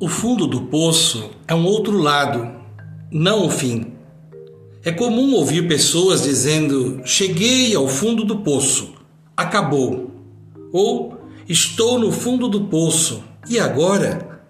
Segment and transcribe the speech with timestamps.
[0.00, 2.50] O fundo do poço é um outro lado,
[3.10, 3.92] não o fim.
[4.84, 8.94] É comum ouvir pessoas dizendo: Cheguei ao fundo do poço,
[9.36, 10.10] acabou.
[10.72, 11.16] Ou
[11.48, 14.42] Estou no fundo do poço, e agora?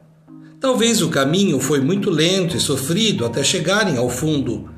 [0.59, 4.71] Talvez o caminho foi muito lento e sofrido até chegarem ao fundo.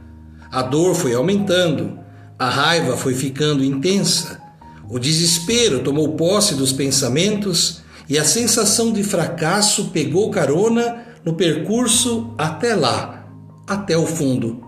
[0.51, 1.97] A dor foi aumentando,
[2.37, 4.43] a raiva foi ficando intensa,
[4.91, 12.33] o desespero tomou posse dos pensamentos e a sensação de fracasso pegou carona no percurso
[12.39, 13.29] até lá,
[13.67, 14.65] até o fundo.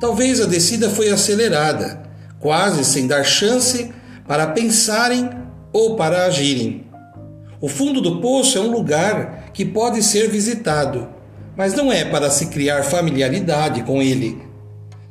[0.00, 2.02] Talvez a descida foi acelerada,
[2.38, 3.92] quase sem dar chance
[4.26, 5.28] para pensarem
[5.72, 6.86] ou para agirem.
[7.60, 11.08] O fundo do poço é um lugar que pode ser visitado,
[11.56, 14.40] mas não é para se criar familiaridade com ele.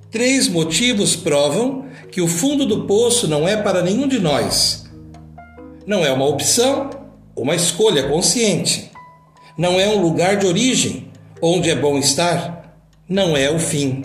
[0.09, 4.86] Três motivos provam que o fundo do poço não é para nenhum de nós.
[5.88, 6.89] Não é uma opção,
[7.35, 8.91] uma escolha consciente.
[9.57, 12.77] Não é um lugar de origem, onde é bom estar.
[13.07, 14.03] Não é o fim.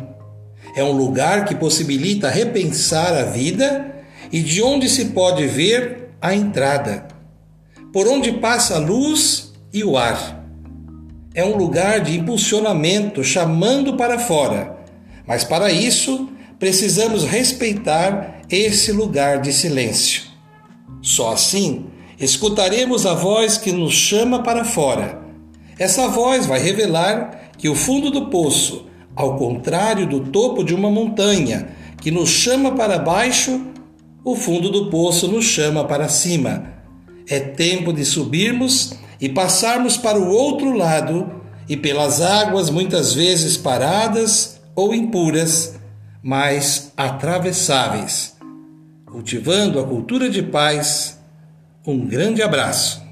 [0.76, 3.94] É um lugar que possibilita repensar a vida
[4.32, 7.06] e de onde se pode ver a entrada,
[7.92, 10.44] por onde passa a luz e o ar.
[11.34, 14.76] É um lugar de impulsionamento chamando para fora,
[15.26, 20.22] mas para isso precisamos respeitar esse lugar de silêncio.
[21.02, 21.86] Só assim
[22.18, 25.20] escutaremos a voz que nos chama para fora.
[25.78, 30.90] Essa voz vai revelar que o fundo do poço, ao contrário do topo de uma
[30.90, 31.68] montanha
[32.00, 33.60] que nos chama para baixo,
[34.24, 36.74] o fundo do poço nos chama para cima.
[37.28, 41.30] É tempo de subirmos e passarmos para o outro lado
[41.68, 45.74] e pelas águas muitas vezes paradas ou impuras,
[46.22, 48.36] mas atravessáveis.
[49.06, 51.15] Cultivando a cultura de paz,
[51.86, 53.05] um grande abraço.